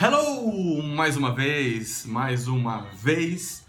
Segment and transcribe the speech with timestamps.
[0.00, 0.80] Hello!
[0.80, 3.66] Mais uma vez, mais uma vez.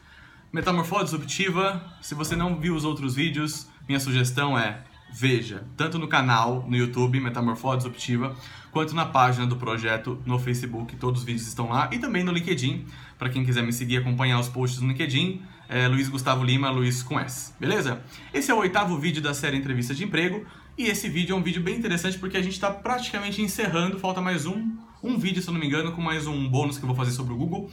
[0.53, 1.83] Metamorfose disruptiva.
[2.03, 6.77] Se você não viu os outros vídeos, minha sugestão é veja, tanto no canal no
[6.77, 8.35] YouTube Metamorfose disruptiva,
[8.69, 12.31] quanto na página do projeto no Facebook, todos os vídeos estão lá, e também no
[12.31, 12.85] LinkedIn,
[13.17, 16.69] para quem quiser me seguir e acompanhar os posts no LinkedIn, é Luiz Gustavo Lima,
[16.69, 18.03] Luiz com S, beleza?
[18.31, 20.45] Esse é o oitavo vídeo da série Entrevista de Emprego,
[20.77, 24.21] e esse vídeo é um vídeo bem interessante porque a gente está praticamente encerrando, falta
[24.21, 26.87] mais um um vídeo, se eu não me engano, com mais um bônus que eu
[26.87, 27.69] vou fazer sobre o Google,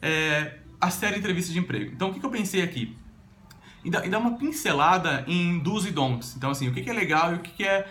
[0.00, 1.92] é, a série Entrevista de Emprego.
[1.92, 2.96] Então, o que, que eu pensei aqui?
[3.84, 6.34] E dar uma pincelada em do's e don'ts.
[6.36, 7.86] Então, assim, o que, que é legal e o que, que é,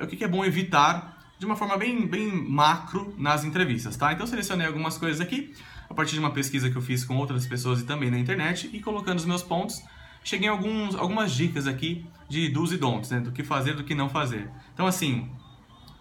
[0.00, 4.12] o que, que é bom evitar de uma forma bem, bem macro nas entrevistas, tá?
[4.12, 5.52] Então, selecionei algumas coisas aqui,
[5.88, 8.70] a partir de uma pesquisa que eu fiz com outras pessoas e também na internet,
[8.72, 9.82] e colocando os meus pontos,
[10.22, 13.20] cheguei em alguns, algumas dicas aqui de do's e don'ts, né?
[13.20, 14.50] Do que fazer do que não fazer.
[14.72, 15.28] Então, assim,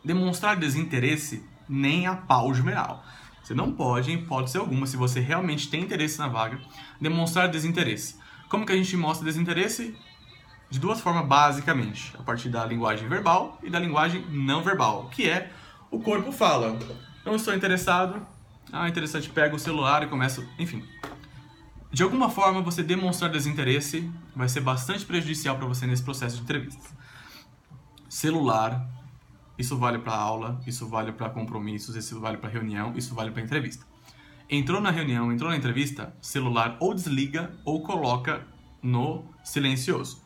[0.03, 3.03] demonstrar desinteresse nem a pau geral.
[3.43, 6.59] Você não pode, em hipótese alguma, se você realmente tem interesse na vaga,
[6.99, 8.15] demonstrar desinteresse.
[8.47, 9.97] Como que a gente mostra desinteresse?
[10.69, 12.15] De duas formas, basicamente.
[12.17, 15.51] A partir da linguagem verbal e da linguagem não verbal, que é
[15.91, 16.79] o corpo fala.
[17.25, 18.25] Não estou interessado.
[18.71, 20.47] Ah, interessante, pega o celular e começa...
[20.57, 20.83] Enfim.
[21.91, 26.41] De alguma forma, você demonstrar desinteresse vai ser bastante prejudicial para você nesse processo de
[26.41, 26.89] entrevista.
[28.09, 28.87] Celular
[29.57, 33.41] isso vale para aula, isso vale para compromissos, isso vale para reunião, isso vale para
[33.41, 33.85] entrevista.
[34.49, 38.45] Entrou na reunião, entrou na entrevista, celular ou desliga ou coloca
[38.81, 40.21] no silencioso.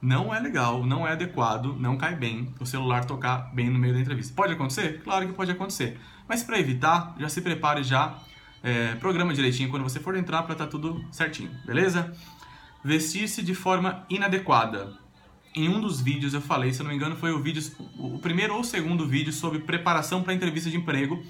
[0.00, 3.94] Não é legal, não é adequado, não cai bem o celular tocar bem no meio
[3.94, 4.34] da entrevista.
[4.34, 5.00] Pode acontecer?
[5.02, 6.00] Claro que pode acontecer.
[6.28, 8.18] Mas para evitar, já se prepare já,
[8.62, 12.12] é, programa direitinho quando você for entrar para estar tá tudo certinho, beleza?
[12.84, 15.01] Vestir-se de forma inadequada
[15.54, 17.62] em um dos vídeos eu falei, se eu não me engano, foi o vídeo,
[17.98, 21.22] o primeiro ou segundo vídeo sobre preparação para entrevista de emprego,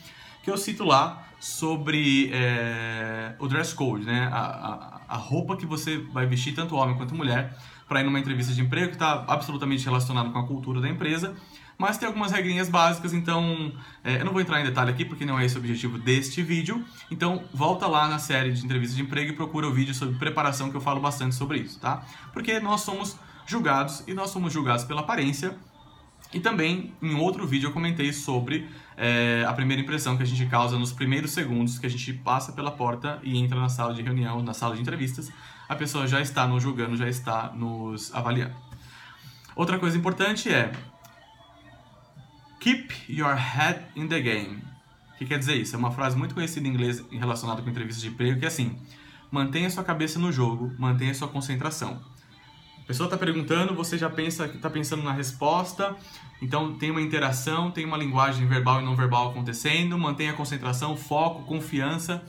[0.42, 4.28] que eu cito lá sobre é, o dress code, né?
[4.32, 7.56] A, a, a, roupa que você vai vestir, tanto homem quanto mulher,
[7.88, 11.34] para ir numa entrevista de emprego, que está absolutamente relacionado com a cultura da empresa,
[11.76, 13.72] mas tem algumas regrinhas básicas, então
[14.04, 16.42] é, eu não vou entrar em detalhe aqui porque não é esse o objetivo deste
[16.42, 16.84] vídeo.
[17.10, 20.70] Então volta lá na série de entrevistas de emprego e procura o vídeo sobre preparação
[20.70, 22.04] que eu falo bastante sobre isso, tá?
[22.32, 25.56] Porque nós somos julgados e nós somos julgados pela aparência.
[26.32, 30.46] E também em outro vídeo eu comentei sobre é, a primeira impressão que a gente
[30.46, 34.00] causa nos primeiros segundos que a gente passa pela porta e entra na sala de
[34.00, 35.30] reunião, na sala de entrevistas,
[35.68, 38.54] a pessoa já está nos julgando, já está nos avaliando.
[39.54, 40.72] Outra coisa importante é
[42.62, 44.62] Keep your head in the game.
[45.14, 45.74] O que quer dizer isso?
[45.74, 48.78] É uma frase muito conhecida em inglês relacionada com entrevistas de emprego que é assim:
[49.32, 52.00] mantenha sua cabeça no jogo, mantenha sua concentração.
[52.82, 55.96] A pessoa está perguntando, você já pensa está pensando na resposta,
[56.40, 60.96] então tem uma interação, tem uma linguagem verbal e não verbal acontecendo, mantenha a concentração,
[60.96, 62.22] foco, confiança,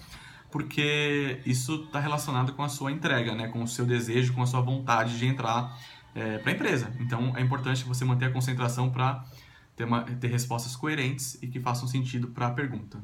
[0.51, 3.47] porque isso está relacionado com a sua entrega, né?
[3.47, 5.75] com o seu desejo, com a sua vontade de entrar
[6.13, 6.93] é, para a empresa.
[6.99, 9.25] Então é importante você manter a concentração para
[9.75, 9.87] ter,
[10.19, 13.01] ter respostas coerentes e que façam sentido para a pergunta.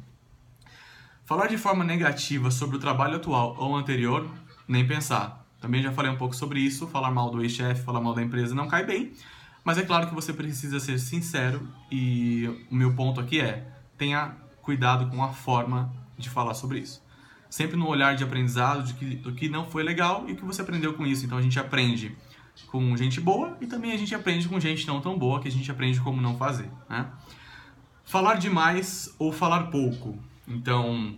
[1.26, 4.30] Falar de forma negativa sobre o trabalho atual ou anterior,
[4.68, 5.38] nem pensar.
[5.59, 8.56] Também já falei um pouco sobre isso, falar mal do ex-chefe, falar mal da empresa
[8.56, 9.12] não cai bem,
[9.64, 13.68] mas é claro que você precisa ser sincero e o meu ponto aqui é,
[13.98, 17.03] tenha cuidado com a forma de falar sobre isso.
[17.50, 20.46] Sempre no olhar de aprendizado de que, do que não foi legal e o que
[20.46, 21.25] você aprendeu com isso.
[21.25, 22.16] Então a gente aprende
[22.68, 25.52] com gente boa e também a gente aprende com gente não tão boa que a
[25.52, 26.69] gente aprende como não fazer.
[26.88, 27.06] Né?
[28.06, 30.18] Falar demais ou falar pouco.
[30.48, 31.18] Então,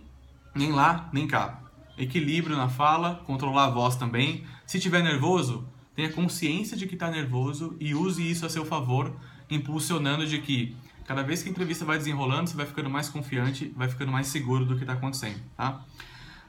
[0.54, 1.61] nem lá, nem cá
[1.96, 4.44] equilíbrio na fala, controlar a voz também.
[4.66, 9.14] Se estiver nervoso, tenha consciência de que está nervoso e use isso a seu favor,
[9.50, 13.72] impulsionando de que cada vez que a entrevista vai desenrolando, você vai ficando mais confiante,
[13.76, 15.84] vai ficando mais seguro do que está acontecendo, tá?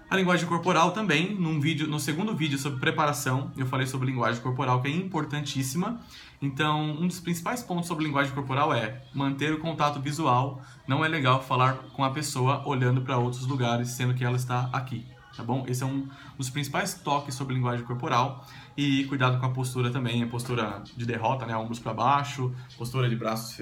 [0.09, 4.41] A linguagem corporal também, num vídeo, no segundo vídeo sobre preparação, eu falei sobre linguagem
[4.43, 5.99] corporal, que é importantíssima.
[6.39, 10.61] Então, um dos principais pontos sobre linguagem corporal é manter o contato visual.
[10.87, 14.69] Não é legal falar com a pessoa olhando para outros lugares, sendo que ela está
[14.71, 15.03] aqui
[15.35, 15.65] tá bom?
[15.67, 16.07] Esse é um
[16.37, 18.45] dos principais toques sobre linguagem corporal
[18.77, 23.09] e cuidado com a postura também, a postura de derrota, né, ombros para baixo, postura
[23.09, 23.59] de braços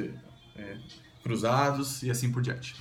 [0.56, 0.78] é,
[1.24, 2.76] cruzados e assim por diante.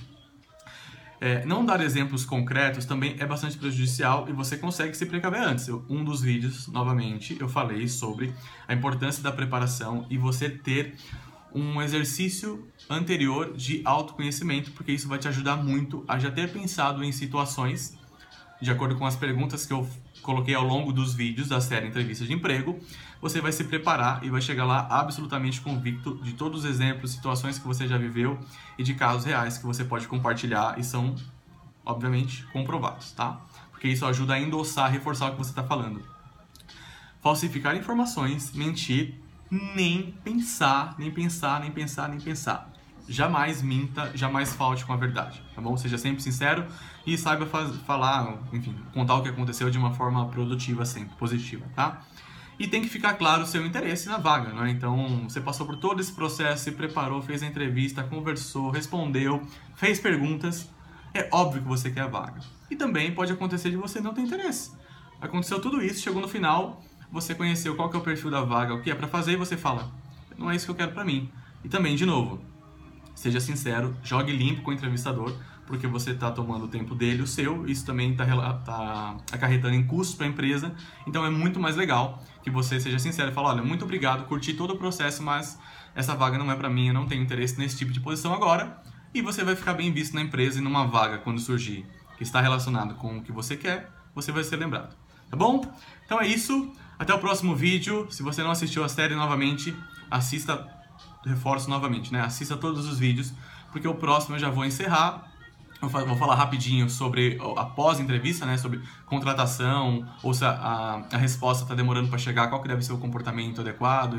[1.19, 5.67] É, não dar exemplos concretos também é bastante prejudicial e você consegue se precaver antes.
[5.67, 8.33] Eu, um dos vídeos, novamente, eu falei sobre
[8.67, 10.95] a importância da preparação e você ter
[11.53, 17.03] um exercício anterior de autoconhecimento, porque isso vai te ajudar muito a já ter pensado
[17.03, 18.00] em situações
[18.61, 19.89] de acordo com as perguntas que eu
[20.21, 22.79] coloquei ao longo dos vídeos da série Entrevistas de Emprego,
[23.19, 27.57] você vai se preparar e vai chegar lá absolutamente convicto de todos os exemplos, situações
[27.57, 28.39] que você já viveu
[28.77, 31.15] e de casos reais que você pode compartilhar e são
[31.83, 33.41] obviamente comprovados, tá?
[33.71, 36.03] Porque isso ajuda a endossar, reforçar o que você está falando.
[37.19, 39.15] Falsificar informações, mentir,
[39.49, 42.70] nem pensar, nem pensar, nem pensar, nem pensar.
[43.11, 45.75] Jamais minta, jamais falte com a verdade, tá bom?
[45.75, 46.65] Seja sempre sincero
[47.05, 52.03] e saiba falar, enfim, contar o que aconteceu de uma forma produtiva sempre, positiva, tá?
[52.57, 54.71] E tem que ficar claro o seu interesse na vaga, né?
[54.71, 59.41] Então, você passou por todo esse processo, se preparou, fez a entrevista, conversou, respondeu,
[59.75, 60.69] fez perguntas.
[61.13, 62.39] É óbvio que você quer a vaga.
[62.69, 64.71] E também pode acontecer de você não ter interesse.
[65.19, 66.81] Aconteceu tudo isso, chegou no final,
[67.11, 69.35] você conheceu qual que é o perfil da vaga, o que é para fazer e
[69.35, 69.91] você fala:
[70.37, 71.29] "Não é isso que eu quero para mim".
[71.63, 72.50] E também, de novo,
[73.15, 75.33] seja sincero, jogue limpo com o entrevistador,
[75.65, 78.25] porque você está tomando o tempo dele, o seu, isso também está
[78.59, 80.73] tá acarretando em custos para a empresa,
[81.07, 84.53] então é muito mais legal que você seja sincero e fale, olha, muito obrigado, curti
[84.53, 85.57] todo o processo, mas
[85.95, 88.81] essa vaga não é para mim, eu não tenho interesse nesse tipo de posição agora,
[89.13, 91.85] e você vai ficar bem visto na empresa e numa vaga quando surgir
[92.17, 94.95] que está relacionado com o que você quer, você vai ser lembrado.
[95.29, 95.65] Tá bom?
[96.05, 96.73] Então é isso.
[96.99, 98.05] Até o próximo vídeo.
[98.11, 99.73] Se você não assistiu a série novamente,
[100.09, 100.67] assista
[101.25, 102.21] reforço novamente, né?
[102.21, 103.33] Assista todos os vídeos,
[103.71, 105.27] porque o próximo eu já vou encerrar.
[105.81, 108.55] Vou falar rapidinho sobre a pós-entrevista, né?
[108.55, 112.83] Sobre contratação, ou se a, a, a resposta está demorando para chegar, qual que deve
[112.83, 114.13] ser o comportamento adequado,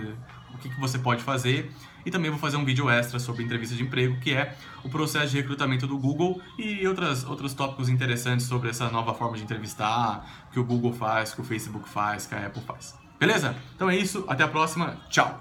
[0.53, 1.73] o que, que você pode fazer.
[2.05, 5.31] E também vou fazer um vídeo extra sobre entrevista de emprego, que é o processo
[5.31, 10.49] de recrutamento do Google e outras, outros tópicos interessantes sobre essa nova forma de entrevistar,
[10.53, 12.99] que o Google faz, que o Facebook faz, que a Apple faz.
[13.21, 13.55] Beleza?
[13.77, 15.41] Então é isso, até a próxima, tchau!